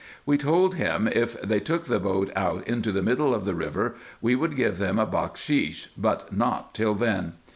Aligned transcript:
We 0.25 0.35
told 0.35 0.73
him, 0.73 1.07
if 1.07 1.39
they 1.43 1.59
took 1.59 1.85
the 1.85 1.99
boat 1.99 2.31
out 2.35 2.67
into 2.67 2.91
the 2.91 3.03
middle 3.03 3.35
of 3.35 3.45
the 3.45 3.53
river, 3.53 3.97
we 4.19 4.35
would 4.35 4.55
give 4.55 4.79
them 4.79 4.97
a 4.97 5.05
bakshis, 5.05 5.89
but 5.95 6.35
not 6.35 6.73
till 6.73 6.95
then. 6.95 7.33